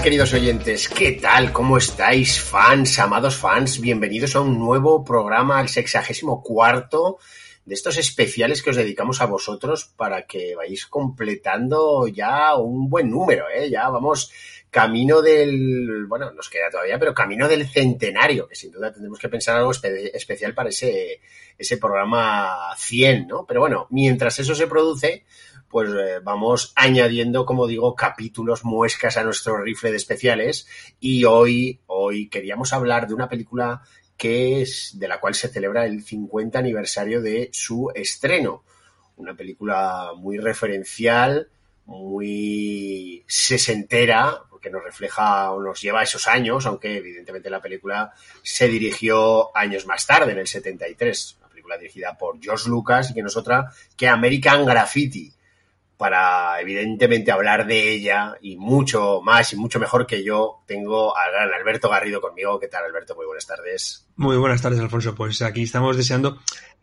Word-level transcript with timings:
Queridos 0.00 0.32
oyentes, 0.32 0.88
¿qué 0.88 1.12
tal? 1.12 1.52
¿Cómo 1.52 1.76
estáis 1.76 2.40
fans, 2.40 2.98
amados 2.98 3.36
fans? 3.36 3.80
Bienvenidos 3.80 4.34
a 4.34 4.40
un 4.40 4.58
nuevo 4.58 5.04
programa, 5.04 5.58
al 5.58 5.68
sexagésimo 5.68 6.42
cuarto 6.42 7.18
de 7.64 7.74
estos 7.74 7.96
especiales 7.96 8.62
que 8.62 8.70
os 8.70 8.76
dedicamos 8.76 9.20
a 9.20 9.26
vosotros 9.26 9.92
para 9.96 10.26
que 10.26 10.54
vayáis 10.56 10.86
completando 10.86 12.08
ya 12.08 12.56
un 12.56 12.90
buen 12.90 13.10
número, 13.10 13.46
¿eh? 13.54 13.70
Ya 13.70 13.88
vamos 13.88 14.32
camino 14.72 15.20
del, 15.20 16.06
bueno, 16.06 16.32
nos 16.32 16.48
queda 16.48 16.70
todavía, 16.70 16.98
pero 16.98 17.12
camino 17.12 17.46
del 17.46 17.68
centenario, 17.68 18.48
que 18.48 18.56
sin 18.56 18.72
duda 18.72 18.90
tendremos 18.90 19.18
que 19.18 19.28
pensar 19.28 19.58
algo 19.58 19.70
especial 19.70 20.54
para 20.54 20.70
ese, 20.70 21.20
ese 21.58 21.76
programa 21.76 22.74
100, 22.78 23.26
¿no? 23.26 23.44
Pero 23.46 23.60
bueno, 23.60 23.86
mientras 23.90 24.38
eso 24.38 24.54
se 24.54 24.66
produce, 24.66 25.24
pues 25.68 25.90
eh, 25.90 26.20
vamos 26.22 26.72
añadiendo, 26.74 27.44
como 27.44 27.66
digo, 27.66 27.94
capítulos, 27.94 28.64
muescas 28.64 29.18
a 29.18 29.24
nuestro 29.24 29.58
rifle 29.58 29.90
de 29.90 29.98
especiales. 29.98 30.66
Y 31.00 31.24
hoy, 31.24 31.80
hoy 31.86 32.28
queríamos 32.30 32.72
hablar 32.72 33.06
de 33.06 33.14
una 33.14 33.28
película 33.28 33.82
que 34.16 34.62
es 34.62 34.98
de 34.98 35.08
la 35.08 35.20
cual 35.20 35.34
se 35.34 35.48
celebra 35.48 35.84
el 35.84 36.02
50 36.02 36.58
aniversario 36.58 37.20
de 37.20 37.48
su 37.52 37.90
estreno. 37.94 38.64
Una 39.16 39.34
película 39.34 40.12
muy 40.16 40.38
referencial, 40.38 41.48
muy 41.86 43.24
sesentera, 43.26 44.42
porque 44.48 44.70
nos 44.70 44.84
refleja 44.84 45.50
o 45.50 45.60
nos 45.60 45.80
lleva 45.80 46.00
a 46.00 46.04
esos 46.04 46.28
años, 46.28 46.66
aunque 46.66 46.96
evidentemente 46.96 47.50
la 47.50 47.60
película 47.60 48.12
se 48.42 48.68
dirigió 48.68 49.56
años 49.56 49.86
más 49.86 50.06
tarde, 50.06 50.32
en 50.32 50.38
el 50.38 50.46
73. 50.46 51.36
Una 51.40 51.48
película 51.48 51.78
dirigida 51.78 52.16
por 52.16 52.40
George 52.40 52.68
Lucas 52.68 53.10
y 53.10 53.14
que 53.14 53.22
no 53.22 53.28
es 53.28 53.36
otra 53.36 53.72
que 53.96 54.08
American 54.08 54.64
Graffiti 54.64 55.32
para 56.02 56.60
evidentemente 56.60 57.30
hablar 57.30 57.64
de 57.64 57.92
ella 57.92 58.34
y 58.42 58.56
mucho 58.56 59.20
más 59.22 59.52
y 59.52 59.56
mucho 59.56 59.78
mejor 59.78 60.04
que 60.04 60.24
yo, 60.24 60.64
tengo 60.66 61.16
al 61.16 61.30
gran 61.30 61.54
Alberto 61.54 61.88
Garrido 61.88 62.20
conmigo. 62.20 62.58
¿Qué 62.58 62.66
tal, 62.66 62.84
Alberto? 62.84 63.14
Muy 63.14 63.24
buenas 63.24 63.46
tardes. 63.46 64.08
Muy 64.16 64.36
buenas 64.36 64.60
tardes, 64.60 64.80
Alfonso. 64.80 65.14
Pues 65.14 65.42
aquí 65.42 65.62
estamos 65.62 65.96
deseando 65.96 66.40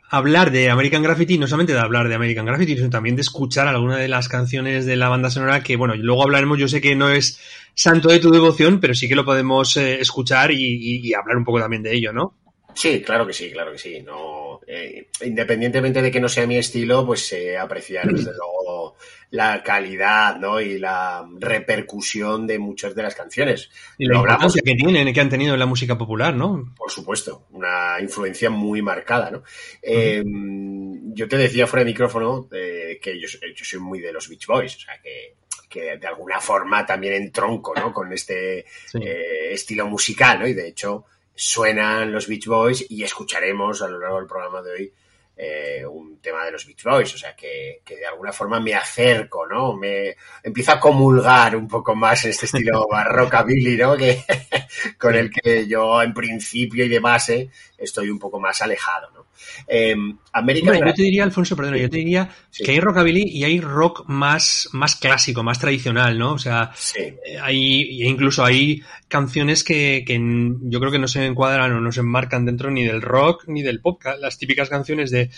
hablar 0.10 0.52
de 0.52 0.70
American 0.70 1.04
Graffiti, 1.04 1.38
no 1.38 1.48
solamente 1.48 1.74
de 1.74 1.80
hablar 1.80 2.08
de 2.08 2.16
American 2.16 2.46
Graffiti, 2.46 2.78
sino 2.78 2.90
también 2.90 3.18
de 3.18 3.22
escuchar 3.22 3.68
alguna 3.68 3.98
de 3.98 4.08
las 4.08 4.30
canciones 4.30 4.86
de 4.86 4.96
la 4.96 5.10
banda 5.10 5.30
sonora 5.30 5.64
que, 5.64 5.76
bueno, 5.76 5.96
luego 5.98 6.24
hablaremos, 6.24 6.58
yo 6.58 6.70
sé 6.70 6.80
que 6.80 6.96
no 6.96 7.10
es 7.10 7.42
santo 7.74 8.08
de 8.08 8.20
tu 8.20 8.32
devoción, 8.32 8.80
pero 8.80 8.94
sí 8.94 9.10
que 9.10 9.16
lo 9.16 9.26
podemos 9.26 9.76
eh, 9.76 10.00
escuchar 10.00 10.52
y, 10.54 11.14
hablar 11.14 11.36
un 11.36 11.44
poco 11.44 11.60
también 11.60 11.84
de 11.84 11.94
ello, 11.94 12.14
¿no? 12.14 12.36
Sí, 12.74 13.02
claro 13.02 13.26
que 13.26 13.34
sí, 13.34 13.52
claro 13.52 13.72
que 13.72 13.78
sí. 13.78 14.02
No, 14.02 14.62
eh, 14.68 15.08
independientemente 15.26 16.02
de 16.02 16.12
que 16.12 16.20
no 16.20 16.30
sea 16.30 16.48
mi 16.48 16.58
estilo, 16.58 17.06
pues 17.06 17.28
se 17.28 17.58
aprecia 17.58 18.04
desde 18.04 18.32
luego 18.32 18.96
la 19.32 19.62
calidad 19.64 20.38
¿no? 20.38 20.60
y 20.60 20.80
la 20.80 21.28
repercusión 21.40 22.48
de 22.48 22.60
muchas 22.60 22.96
de 22.96 23.04
las 23.04 23.16
canciones. 23.16 23.70
Y 23.98 24.08
la 24.08 24.24
que 24.64 24.76
tienen, 24.76 25.14
que 25.14 25.22
han 25.22 25.30
tenido 25.30 25.54
en 25.54 25.60
la 25.60 25.66
música 25.66 25.98
popular, 25.98 26.36
¿no? 26.36 26.74
Por 26.76 26.92
supuesto, 26.92 27.48
una 27.52 27.98
influencia 28.00 28.50
muy 28.50 28.82
marcada, 28.82 29.30
¿no? 29.30 29.44
Eh, 29.82 30.24
yo 30.26 31.28
te 31.28 31.38
decía 31.38 31.68
fuera 31.68 31.84
de 31.84 31.92
micrófono 31.92 32.48
eh, 32.52 33.00
que 33.02 33.20
yo, 33.20 33.28
soy 33.28 33.80
muy 33.80 34.00
de 34.00 34.14
los 34.14 34.28
Beach 34.30 34.48
Boys, 34.48 34.76
o 34.76 34.80
sea 34.80 35.02
que 35.02 35.36
que 35.70 35.98
de 35.98 36.08
alguna 36.08 36.42
forma 36.42 36.84
también 36.84 37.14
entronco 37.14 37.74
¿no? 37.76 37.94
con 37.94 38.12
este 38.12 38.66
eh, 39.00 39.52
estilo 39.52 39.88
musical, 39.88 40.40
¿no? 40.40 40.48
Y 40.48 40.54
de 40.54 40.68
hecho 40.70 41.06
suenan 41.40 42.12
los 42.12 42.28
Beach 42.28 42.48
Boys 42.48 42.86
y 42.90 43.04
escucharemos 43.04 43.82
a 43.82 43.88
lo 43.88 43.98
largo 43.98 44.18
del 44.18 44.28
programa 44.28 44.62
de 44.62 44.72
hoy 44.72 44.94
eh, 45.42 45.86
un 45.86 46.20
tema 46.20 46.44
de 46.44 46.52
los 46.52 46.66
Beach 46.66 46.84
Boys, 46.84 47.16
o 47.16 47.18
sea 47.18 47.34
que, 47.34 47.82
de 47.88 48.06
alguna 48.06 48.34
forma 48.34 48.60
me 48.60 48.74
acerco, 48.74 49.48
¿no? 49.48 49.74
Me 49.74 50.18
empiezo 50.44 50.74
a 50.74 50.80
comulgar 50.82 51.56
un 51.56 51.66
poco 51.66 51.96
más 51.96 52.26
en 52.26 52.32
este 52.32 52.46
estilo 52.46 52.86
rockabilly, 53.06 53.78
¿no? 53.78 53.96
Que, 53.96 54.22
con 55.00 55.16
el 55.16 55.32
que 55.32 55.66
yo 55.66 56.02
en 56.02 56.14
principio 56.14 56.84
y 56.84 56.90
de 56.90 57.00
base 57.00 57.50
estoy 57.78 58.10
un 58.10 58.20
poco 58.20 58.38
más 58.38 58.62
alejado, 58.62 59.12
¿no? 59.12 59.20
Eh, 59.68 59.96
yo 59.96 60.94
te 60.94 61.04
diría, 61.04 61.24
Alfonso, 61.24 61.56
perdón, 61.56 61.76
yo 61.76 61.90
te 61.90 61.98
diría 61.98 62.30
que 62.52 62.72
hay 62.72 62.80
rockabilly 62.80 63.24
y 63.24 63.44
hay 63.44 63.60
rock 63.60 64.04
más, 64.08 64.70
más 64.74 64.96
clásico, 64.96 65.44
más 65.44 65.60
tradicional, 65.60 66.18
¿no? 66.18 66.34
O 66.34 66.38
sea, 66.38 66.72
eh, 66.96 67.18
hay, 67.42 68.04
incluso 68.04 68.44
hay 68.44 68.84
canciones 69.08 69.64
que, 69.64 70.04
que, 70.06 70.20
yo 70.62 70.80
creo 70.80 70.92
que 70.92 71.00
no 71.00 71.08
se 71.08 71.26
encuadran 71.26 71.72
o 71.74 71.82
no 71.82 71.92
se 71.92 72.02
enmarcan 72.02 72.46
dentro 72.46 72.70
ni 72.70 72.84
del 72.84 73.02
rock 73.02 73.46
ni 73.48 73.62
del 73.62 73.82
pop. 73.82 74.02
Las 74.20 74.38
típicas 74.38 74.70
canciones 74.70 75.12
de 75.12 75.29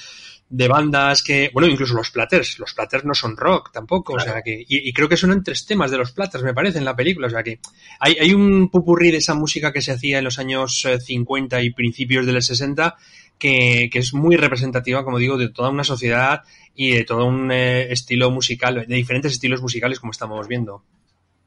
de 0.51 0.67
bandas 0.67 1.23
que, 1.23 1.49
bueno, 1.53 1.69
incluso 1.69 1.93
los 1.93 2.11
Platters, 2.11 2.59
los 2.59 2.73
Platters 2.73 3.05
no 3.05 3.13
son 3.13 3.37
rock 3.37 3.71
tampoco, 3.71 4.13
o 4.13 4.19
sea 4.19 4.41
que, 4.41 4.65
y, 4.67 4.91
creo 4.91 5.07
que 5.07 5.15
son 5.15 5.41
tres 5.43 5.65
temas 5.65 5.91
de 5.91 5.97
los 5.97 6.11
Platters, 6.11 6.43
me 6.43 6.53
parece, 6.53 6.77
en 6.77 6.83
la 6.83 6.95
película, 6.95 7.27
o 7.27 7.29
sea 7.29 7.41
que 7.41 7.59
hay, 7.99 8.17
hay 8.19 8.33
un 8.33 8.69
pupurrí 8.69 9.11
de 9.11 9.17
esa 9.17 9.33
música 9.33 9.71
que 9.71 9.81
se 9.81 9.93
hacía 9.93 10.17
en 10.17 10.25
los 10.25 10.39
años 10.39 10.85
50 11.05 11.57
eh, 11.57 11.63
y 11.63 11.69
principios 11.71 12.25
de 12.25 12.33
los 12.33 12.45
60 12.45 12.97
que, 13.39 13.89
que, 13.91 13.99
es 13.99 14.13
muy 14.13 14.35
representativa, 14.35 15.05
como 15.05 15.19
digo, 15.19 15.37
de 15.37 15.47
toda 15.47 15.69
una 15.69 15.85
sociedad 15.85 16.41
y 16.75 16.91
de 16.91 17.05
todo 17.05 17.25
un 17.25 17.49
eh, 17.51 17.91
estilo 17.91 18.29
musical, 18.29 18.85
de 18.85 18.95
diferentes 18.95 19.31
estilos 19.31 19.61
musicales 19.61 20.01
como 20.01 20.11
estamos 20.11 20.47
viendo. 20.49 20.83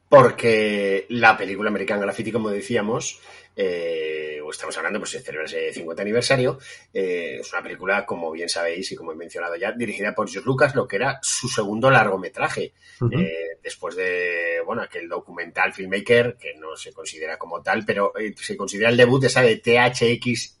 Porque 0.07 1.05
la 1.09 1.37
película 1.37 1.69
American 1.69 1.99
Graffiti, 1.99 2.31
como 2.31 2.49
decíamos, 2.49 3.19
eh, 3.55 4.39
o 4.43 4.51
estamos 4.51 4.77
hablando, 4.77 4.99
pues 4.99 5.11
se 5.11 5.21
celebra 5.21 5.45
ese 5.45 5.73
50 5.73 6.01
aniversario. 6.01 6.59
Eh, 6.93 7.37
es 7.39 7.51
una 7.53 7.63
película, 7.63 8.05
como 8.05 8.31
bien 8.31 8.49
sabéis 8.49 8.91
y 8.91 8.95
como 8.95 9.11
he 9.11 9.15
mencionado 9.15 9.55
ya, 9.55 9.71
dirigida 9.71 10.13
por 10.13 10.29
George 10.29 10.45
Lucas, 10.47 10.75
lo 10.75 10.87
que 10.87 10.97
era 10.97 11.19
su 11.21 11.47
segundo 11.47 11.89
largometraje. 11.89 12.73
Eh, 13.11 13.57
después 13.63 13.95
de, 13.95 14.61
bueno, 14.65 14.83
aquel 14.83 15.09
documental 15.09 15.73
filmmaker, 15.73 16.37
que 16.37 16.53
no 16.55 16.75
se 16.75 16.93
considera 16.93 17.37
como 17.37 17.61
tal, 17.61 17.83
pero 17.85 18.13
se 18.35 18.55
considera 18.55 18.89
el 18.89 18.97
debut 18.97 19.23
esa 19.23 19.41
de 19.41 19.57
THX 19.57 20.59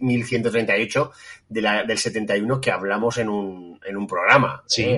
1138 0.00 1.10
de 1.48 1.60
la, 1.60 1.84
del 1.84 1.98
71 1.98 2.60
que 2.60 2.70
hablamos 2.70 3.18
en 3.18 3.28
un, 3.28 3.80
en 3.84 3.96
un 3.96 4.06
programa. 4.06 4.62
Sí, 4.66 4.96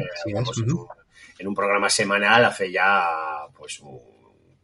en, 1.39 1.47
un, 1.49 1.55
programa 1.55 1.89
semanal 1.91 2.45
hace 2.45 2.71
ya, 2.71 3.05
pues, 3.57 3.83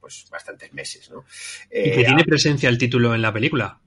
pues 0.00 0.26
bastantes 0.30 0.72
meses, 0.72 1.10
¿no? 1.10 1.24
y 1.70 1.90
que 1.90 2.00
eh, 2.00 2.04
tiene 2.04 2.24
presencia 2.24 2.68
el 2.68 2.78
título 2.78 3.14
en 3.14 3.22
la 3.22 3.32
película. 3.32 3.78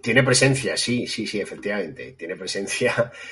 Tiene 0.00 0.22
presencia, 0.22 0.76
sí, 0.76 1.06
sí, 1.06 1.26
sí, 1.26 1.40
efectivamente, 1.40 2.12
tiene 2.18 2.36
presencia. 2.36 3.12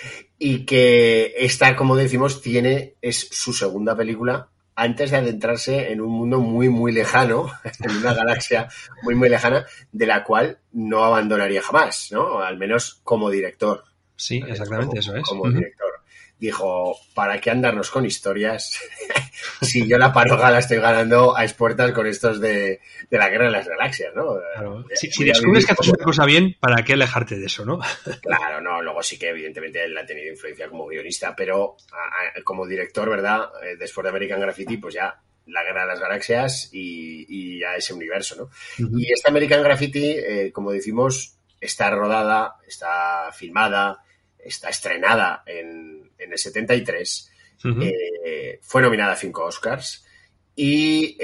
Y 0.43 0.65
que 0.65 1.35
esta, 1.37 1.77
como 1.77 1.97
decimos, 1.97 2.41
tiene, 2.41 2.95
es 3.03 3.29
su 3.31 3.53
segunda 3.53 3.95
película 3.95 4.49
antes 4.75 5.11
de 5.11 5.19
adentrarse 5.19 5.93
en 5.93 6.01
un 6.01 6.11
mundo 6.13 6.41
muy, 6.41 6.71
muy 6.71 6.93
lejano, 6.93 7.51
en 7.81 7.97
una 7.99 8.15
galaxia 8.15 8.69
muy, 9.03 9.15
muy 9.15 9.29
lejana, 9.29 9.67
de 9.93 10.07
la 10.07 10.25
cual 10.25 10.59
no 10.73 11.05
abandonaría 11.05 11.61
jamás, 11.61 12.09
¿no? 12.11 12.41
Al 12.41 12.57
menos 12.57 13.01
como 13.05 13.29
director. 13.29 13.85
Sí, 14.17 14.43
exactamente, 14.47 15.01
eso 15.01 15.15
es. 15.15 15.23
Como 15.25 15.51
director 15.51 15.80
dijo, 16.41 16.99
¿para 17.15 17.39
qué 17.39 17.51
andarnos 17.51 17.91
con 17.91 18.07
historias? 18.07 18.81
si 19.61 19.87
yo 19.87 19.99
la 19.99 20.13
paroga 20.13 20.51
la 20.51 20.61
estoy 20.61 20.79
ganando 20.79 21.37
a 21.37 21.45
expuertas 21.45 21.93
con 21.93 22.07
estos 22.07 22.41
de, 22.41 22.81
la 23.11 23.29
guerra 23.29 23.45
de 23.45 23.51
las 23.51 23.69
galaxias, 23.69 24.15
¿no? 24.15 24.39
Si, 24.95 25.23
descubres 25.23 25.67
que 25.67 25.73
haces 25.73 25.89
una 25.89 26.03
cosa 26.03 26.25
bien, 26.25 26.57
¿para 26.59 26.83
qué 26.83 26.95
alejarte 26.95 27.37
de 27.37 27.47
eso, 27.47 27.65
no? 27.67 27.79
claro, 28.23 28.61
no, 28.63 28.81
luego 28.81 29.03
sí 29.03 29.19
que 29.19 29.29
evidentemente 29.29 29.85
él 29.85 29.97
ha 29.97 30.07
tenido 30.07 30.33
influencia 30.33 30.69
como 30.69 30.87
guionista, 30.87 31.37
pero 31.37 31.77
como 32.43 32.67
director, 32.67 33.11
¿verdad? 33.11 33.51
Eh, 33.63 33.77
después 33.79 34.03
de 34.05 34.09
American 34.09 34.41
Graffiti, 34.41 34.79
pues 34.79 34.95
ya 34.95 35.21
la 35.47 35.63
guerra 35.63 35.83
de 35.83 35.89
las 35.89 36.01
galaxias 36.01 36.71
y, 36.73 37.61
ya 37.61 37.77
ese 37.77 37.93
universo, 37.93 38.37
¿no? 38.37 38.99
Y 38.99 39.13
esta 39.13 39.29
American 39.29 39.63
Graffiti, 39.63 40.17
eh, 40.17 40.51
como 40.53 40.71
decimos, 40.71 41.37
está 41.61 41.91
rodada, 41.91 42.57
está 42.67 43.31
filmada, 43.33 44.03
está 44.39 44.71
estrenada 44.71 45.43
en, 45.45 46.00
en 46.21 46.33
el 46.33 46.39
73 46.39 47.31
fue 48.63 48.83
nominada 48.83 49.13
a 49.13 49.17
cinco 49.17 49.45
Oscars 49.45 50.05
y 50.57 51.17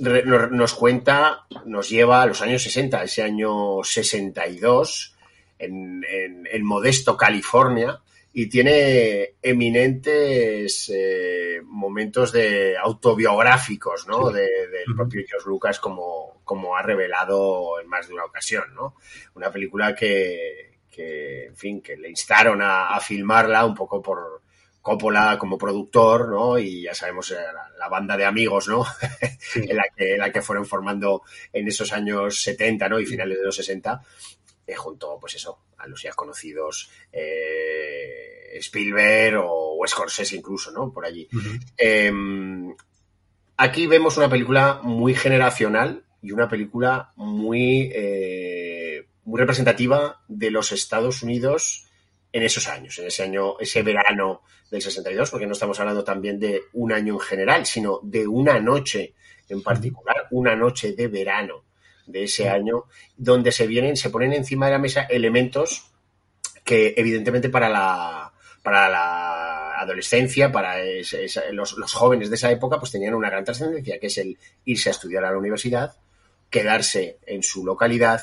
nos, 0.00 0.74
cuenta, 0.74 1.46
nos 1.66 1.88
lleva 1.88 2.22
a 2.22 2.26
los 2.26 2.42
años 2.42 2.62
60, 2.62 3.04
ese 3.04 3.22
año 3.22 3.82
62, 3.82 5.16
en, 5.58 6.04
en, 6.08 6.48
en 6.50 6.64
Modesto, 6.64 7.16
California, 7.16 8.00
y 8.32 8.48
tiene 8.48 9.34
eminentes 9.42 10.90
eh, 10.94 11.60
momentos 11.64 12.32
de 12.32 12.76
autobiográficos, 12.78 14.06
¿no? 14.06 14.30
del 14.30 14.94
propio 14.96 15.22
George 15.28 15.48
Lucas, 15.48 15.80
como, 15.80 16.40
como 16.44 16.76
ha 16.76 16.82
revelado 16.82 17.80
en 17.80 17.88
más 17.88 18.06
de 18.06 18.14
una 18.14 18.24
ocasión, 18.24 18.72
¿no? 18.74 18.94
Una 19.34 19.50
película 19.50 19.94
que, 19.94 20.69
que 20.90 21.46
en 21.46 21.56
fin, 21.56 21.80
que 21.80 21.96
le 21.96 22.10
instaron 22.10 22.60
a, 22.62 22.98
filmarla 23.00 23.64
un 23.64 23.74
poco 23.74 24.02
por 24.02 24.42
Coppola 24.82 25.38
como 25.38 25.58
productor, 25.58 26.28
¿no? 26.28 26.58
Y 26.58 26.82
ya 26.82 26.94
sabemos 26.94 27.30
eh, 27.30 27.36
la, 27.78 27.88
banda 27.88 28.16
de 28.16 28.24
amigos, 28.24 28.68
¿no? 28.68 28.84
en, 29.54 29.76
la 29.76 29.84
que, 29.94 30.16
la 30.16 30.32
que 30.32 30.42
fueron 30.42 30.66
formando 30.66 31.22
en 31.52 31.68
esos 31.68 31.92
años 31.92 32.42
70, 32.42 32.88
¿no? 32.88 32.98
Y 32.98 33.06
finales 33.06 33.38
de 33.38 33.44
los 33.44 33.56
60, 33.56 34.00
eh, 34.66 34.74
junto, 34.74 35.18
pues 35.20 35.34
eso, 35.34 35.58
a 35.78 35.86
los 35.86 36.02
ya 36.02 36.12
conocidos 36.12 36.90
eh, 37.12 38.56
Spielberg 38.58 39.42
o, 39.44 39.84
Scorsese 39.86 40.36
incluso, 40.36 40.70
¿no? 40.70 40.92
Por 40.92 41.04
allí. 41.04 41.28
Em, 41.76 42.74
aquí 43.56 43.86
vemos 43.86 44.16
una 44.16 44.28
película 44.28 44.80
muy 44.82 45.14
generacional 45.14 46.04
y 46.22 46.32
una 46.32 46.48
película 46.48 47.12
muy, 47.16 47.90
muy 49.24 49.38
representativa 49.38 50.22
de 50.28 50.50
los 50.50 50.72
Estados 50.72 51.22
Unidos 51.22 51.86
en 52.32 52.42
esos 52.42 52.68
años, 52.68 52.98
en 52.98 53.06
ese 53.06 53.22
año, 53.24 53.58
ese 53.58 53.82
verano 53.82 54.42
del 54.70 54.82
62, 54.82 55.30
porque 55.30 55.46
no 55.46 55.52
estamos 55.52 55.78
hablando 55.80 56.04
también 56.04 56.38
de 56.38 56.62
un 56.74 56.92
año 56.92 57.14
en 57.14 57.20
general, 57.20 57.66
sino 57.66 58.00
de 58.02 58.26
una 58.26 58.60
noche 58.60 59.14
en 59.48 59.62
particular, 59.62 60.28
una 60.30 60.54
noche 60.54 60.92
de 60.92 61.08
verano 61.08 61.64
de 62.06 62.24
ese 62.24 62.48
año, 62.48 62.84
donde 63.16 63.52
se 63.52 63.66
vienen, 63.66 63.96
se 63.96 64.10
ponen 64.10 64.32
encima 64.32 64.66
de 64.66 64.72
la 64.72 64.78
mesa 64.78 65.02
elementos 65.02 65.90
que 66.64 66.94
evidentemente 66.96 67.48
para 67.48 67.68
la, 67.68 68.32
para 68.62 68.88
la 68.88 69.80
adolescencia, 69.80 70.52
para 70.52 70.76
los, 71.52 71.74
jóvenes 71.92 72.30
de 72.30 72.36
esa 72.36 72.50
época, 72.50 72.78
pues 72.78 72.92
tenían 72.92 73.14
una 73.14 73.30
gran 73.30 73.44
trascendencia, 73.44 73.98
que 73.98 74.06
es 74.06 74.18
el 74.18 74.38
irse 74.64 74.90
a 74.90 74.92
estudiar 74.92 75.24
a 75.24 75.32
la 75.32 75.38
universidad, 75.38 75.96
quedarse 76.50 77.18
en 77.26 77.42
su 77.42 77.64
localidad, 77.64 78.22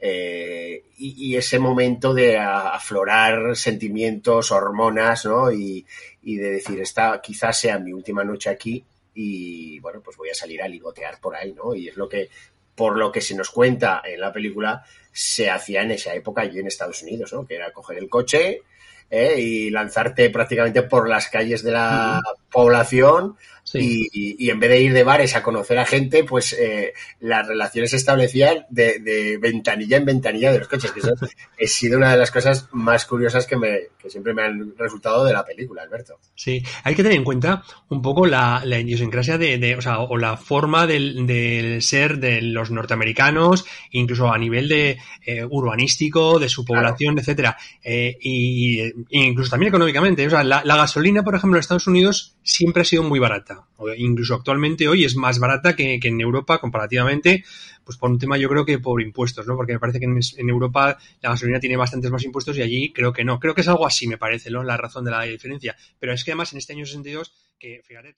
eh, 0.00 0.84
y, 0.96 1.36
ese 1.36 1.58
momento 1.58 2.14
de 2.14 2.38
aflorar 2.38 3.56
sentimientos, 3.56 4.50
hormonas, 4.50 5.26
¿no? 5.26 5.52
Y, 5.52 5.84
y, 6.22 6.36
de 6.36 6.50
decir, 6.52 6.80
esta 6.80 7.20
quizás 7.20 7.58
sea 7.58 7.78
mi 7.78 7.92
última 7.92 8.24
noche 8.24 8.50
aquí 8.50 8.84
y, 9.14 9.78
bueno, 9.80 10.00
pues 10.00 10.16
voy 10.16 10.30
a 10.30 10.34
salir 10.34 10.62
a 10.62 10.68
ligotear 10.68 11.20
por 11.20 11.36
ahí, 11.36 11.52
¿no? 11.52 11.74
Y 11.74 11.88
es 11.88 11.96
lo 11.96 12.08
que 12.08 12.28
por 12.74 12.96
lo 12.96 13.12
que 13.12 13.20
se 13.20 13.34
nos 13.34 13.50
cuenta 13.50 14.00
en 14.04 14.20
la 14.20 14.32
película, 14.32 14.82
se 15.12 15.50
hacía 15.50 15.82
en 15.82 15.90
esa 15.90 16.14
época 16.14 16.42
allí 16.42 16.60
en 16.60 16.66
Estados 16.66 17.02
Unidos, 17.02 17.32
¿no? 17.32 17.46
Que 17.46 17.56
era 17.56 17.72
coger 17.72 17.98
el 17.98 18.08
coche 18.08 18.62
¿eh? 19.10 19.40
y 19.40 19.70
lanzarte 19.70 20.30
prácticamente 20.30 20.82
por 20.82 21.08
las 21.08 21.28
calles 21.28 21.62
de 21.62 21.72
la 21.72 22.22
población 22.50 23.36
y, 23.78 24.50
en 24.50 24.58
vez 24.58 24.70
de 24.70 24.80
ir 24.80 24.92
de 24.92 25.04
bares 25.04 25.36
a 25.36 25.42
conocer 25.42 25.78
a 25.78 25.86
gente, 25.86 26.24
pues 26.24 26.52
eh, 26.54 26.92
las 27.20 27.46
relaciones 27.46 27.90
se 27.90 27.96
establecían 27.96 28.66
de, 28.70 29.38
ventanilla 29.40 29.98
en 29.98 30.04
ventanilla 30.04 30.52
de 30.52 30.58
los 30.60 30.68
coches, 30.68 30.90
que 30.92 31.00
eso 31.00 31.12
ha 31.14 31.66
sido 31.66 31.98
una 31.98 32.10
de 32.10 32.16
las 32.16 32.30
cosas 32.30 32.68
más 32.72 33.06
curiosas 33.06 33.46
que, 33.46 33.56
me, 33.56 33.80
que 33.98 34.10
siempre 34.10 34.34
me 34.34 34.42
han 34.42 34.74
resultado 34.76 35.24
de 35.24 35.32
la 35.32 35.44
película, 35.44 35.82
Alberto. 35.82 36.18
Sí, 36.34 36.62
hay 36.82 36.94
que 36.94 37.02
tener 37.02 37.18
en 37.18 37.24
cuenta 37.24 37.62
un 37.88 38.02
poco 38.02 38.26
la, 38.26 38.62
la 38.64 38.78
idiosincrasia 38.78 39.38
de, 39.38 39.76
o, 39.76 39.82
sea, 39.82 40.00
o 40.00 40.16
la 40.16 40.36
forma 40.36 40.86
del, 40.86 41.78
ser 41.82 42.18
de 42.18 42.42
los 42.42 42.70
norteamericanos, 42.70 43.66
incluso 43.92 44.32
a 44.32 44.38
nivel 44.38 44.68
de 44.68 44.98
eh, 45.24 45.44
urbanístico, 45.44 46.38
de 46.38 46.48
su 46.48 46.64
población, 46.64 47.18
etcétera, 47.18 47.56
eh, 47.82 48.16
y, 48.20 48.92
incluso 49.08 49.50
también 49.50 49.70
económicamente. 49.70 50.26
O 50.26 50.30
sea, 50.30 50.44
la, 50.44 50.62
gasolina, 50.62 51.22
por 51.22 51.34
ejemplo, 51.34 51.56
en 51.56 51.60
Estados 51.60 51.86
Unidos 51.86 52.36
siempre 52.42 52.82
ha 52.82 52.84
sido 52.84 53.02
muy 53.02 53.18
barata. 53.18 53.66
incluso 53.96 54.34
actualmente 54.34 54.88
hoy 54.88 55.04
es 55.04 55.16
más 55.16 55.38
barata 55.38 55.74
que, 55.74 55.98
en 56.02 56.20
Europa 56.20 56.58
comparativamente, 56.58 57.44
pues 57.84 57.96
por 57.96 58.10
un 58.10 58.18
tema 58.18 58.36
yo 58.36 58.48
creo 58.48 58.64
que 58.64 58.78
por 58.78 59.00
impuestos, 59.02 59.46
¿no? 59.46 59.56
Porque 59.56 59.72
me 59.72 59.78
parece 59.78 59.98
que 59.98 60.06
en, 60.06 60.48
Europa 60.48 60.98
la 61.20 61.30
gasolina 61.30 61.60
tiene 61.60 61.76
bastantes 61.76 62.10
más 62.10 62.24
impuestos 62.24 62.56
y 62.58 62.62
allí 62.62 62.92
creo 62.92 63.12
que 63.12 63.24
no. 63.24 63.40
Creo 63.40 63.54
que 63.54 63.62
es 63.62 63.68
algo 63.68 63.86
así, 63.86 64.06
me 64.06 64.18
parece, 64.18 64.50
¿no? 64.50 64.62
La 64.62 64.76
razón 64.76 65.04
de 65.04 65.10
la 65.10 65.22
diferencia. 65.22 65.76
Pero 65.98 66.12
es 66.12 66.24
que 66.24 66.32
además 66.32 66.52
en 66.52 66.58
este 66.58 66.72
año 66.72 66.86
62, 66.86 67.32
que 67.58 67.82
fíjate. 67.84 68.16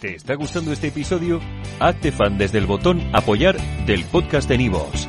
¿Te 0.00 0.14
está 0.14 0.34
gustando 0.34 0.72
este 0.72 0.88
episodio? 0.88 1.40
Hazte 1.80 2.12
fan 2.12 2.36
desde 2.36 2.58
el 2.58 2.66
botón 2.66 3.00
apoyar 3.14 3.56
del 3.86 4.04
podcast 4.04 4.48
de 4.48 4.58
Nivos. 4.58 5.08